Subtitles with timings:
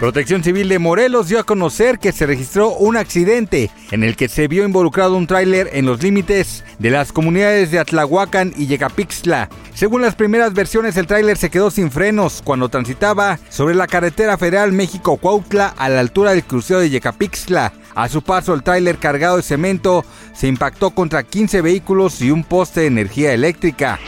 [0.00, 4.28] Protección Civil de Morelos dio a conocer que se registró un accidente en el que
[4.28, 9.48] se vio involucrado un tráiler en los límites de las comunidades de Atlahuacan y Yecapixtla.
[9.74, 14.38] Según las primeras versiones, el tráiler se quedó sin frenos cuando transitaba sobre la carretera
[14.38, 17.72] federal México-Cuautla a la altura del crucero de Yecapixtla.
[17.96, 22.44] A su paso, el tráiler cargado de cemento se impactó contra 15 vehículos y un
[22.44, 23.98] poste de energía eléctrica.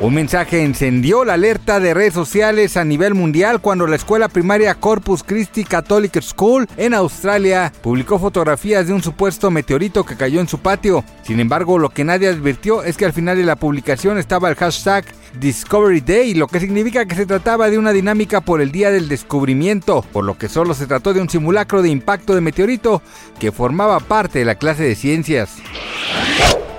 [0.00, 4.76] Un mensaje encendió la alerta de redes sociales a nivel mundial cuando la escuela primaria
[4.76, 10.46] Corpus Christi Catholic School en Australia publicó fotografías de un supuesto meteorito que cayó en
[10.46, 11.04] su patio.
[11.24, 14.54] Sin embargo, lo que nadie advirtió es que al final de la publicación estaba el
[14.54, 15.04] hashtag
[15.40, 19.08] Discovery Day, lo que significa que se trataba de una dinámica por el día del
[19.08, 23.02] descubrimiento, por lo que solo se trató de un simulacro de impacto de meteorito
[23.40, 25.56] que formaba parte de la clase de ciencias.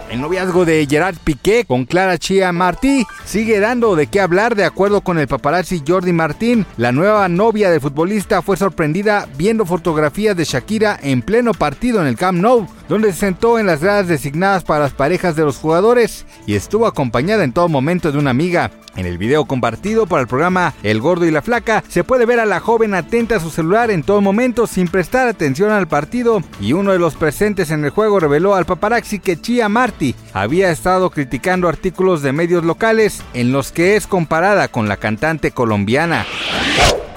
[0.10, 4.56] El noviazgo de Gerard Piqué con Clara Chia Martí sigue dando de qué hablar.
[4.56, 9.68] De acuerdo con el paparazzi Jordi Martín, la nueva novia del futbolista fue sorprendida viendo
[9.68, 13.82] fotografías de Shakira en pleno partido en el Camp Nou, donde se sentó en las
[13.82, 18.18] gradas designadas para las parejas de los jugadores y estuvo acompañada en todo momento de
[18.18, 18.72] una amiga.
[18.96, 22.40] En el video compartido por el programa El Gordo y la Flaca, se puede ver
[22.40, 26.42] a la joven atenta a su celular en todo momento sin prestar atención al partido
[26.60, 30.72] y uno de los presentes en el juego reveló al paparazzi que Chia Marty había
[30.72, 36.26] estado criticando artículos de medios locales en los que es comparada con la cantante colombiana.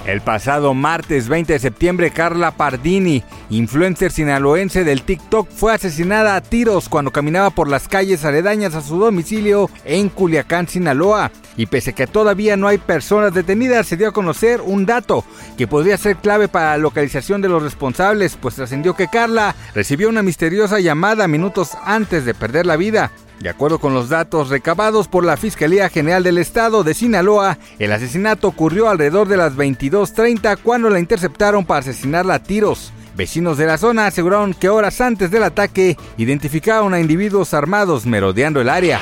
[0.06, 6.40] El pasado martes 20 de septiembre, Carla Pardini, influencer sinaloense del TikTok, fue asesinada a
[6.40, 11.30] tiros cuando caminaba por las calles aledañas a su domicilio en Culiacán, Sinaloa.
[11.56, 15.24] Y pese a que todavía no hay personas detenidas, se dio a conocer un dato
[15.56, 20.08] que podría ser clave para la localización de los responsables, pues trascendió que Carla recibió
[20.08, 23.12] una misteriosa llamada minutos antes de perder la vida.
[23.42, 27.90] De acuerdo con los datos recabados por la Fiscalía General del Estado de Sinaloa, el
[27.90, 32.92] asesinato ocurrió alrededor de las 22.30 cuando la interceptaron para asesinarla a tiros.
[33.16, 38.60] Vecinos de la zona aseguraron que horas antes del ataque identificaron a individuos armados merodeando
[38.60, 39.00] el área.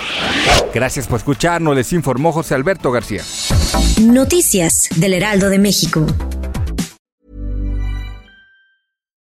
[0.72, 3.22] Gracias por escucharnos, les informó José Alberto García.
[4.00, 6.06] Noticias del Heraldo de México.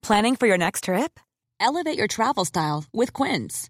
[0.01, 1.19] Planning for your next trip?
[1.59, 3.69] Elevate your travel style with Quince.